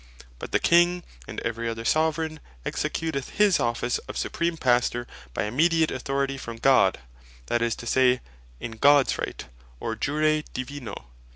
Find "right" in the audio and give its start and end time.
9.19-9.45